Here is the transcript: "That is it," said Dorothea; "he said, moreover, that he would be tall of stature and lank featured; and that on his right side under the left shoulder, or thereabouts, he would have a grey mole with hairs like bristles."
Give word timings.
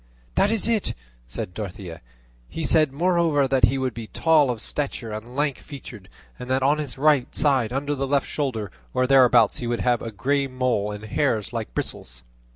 "That 0.33 0.49
is 0.49 0.67
it," 0.67 0.95
said 1.27 1.53
Dorothea; 1.53 2.01
"he 2.49 2.63
said, 2.63 2.91
moreover, 2.91 3.47
that 3.47 3.65
he 3.65 3.77
would 3.77 3.93
be 3.93 4.07
tall 4.07 4.49
of 4.49 4.59
stature 4.59 5.11
and 5.11 5.35
lank 5.35 5.59
featured; 5.59 6.09
and 6.39 6.49
that 6.49 6.63
on 6.63 6.79
his 6.79 6.97
right 6.97 7.27
side 7.35 7.71
under 7.71 7.93
the 7.93 8.07
left 8.07 8.25
shoulder, 8.25 8.71
or 8.95 9.05
thereabouts, 9.05 9.57
he 9.57 9.67
would 9.67 9.81
have 9.81 10.01
a 10.01 10.09
grey 10.11 10.47
mole 10.47 10.87
with 10.87 11.03
hairs 11.03 11.53
like 11.53 11.75
bristles." 11.75 12.23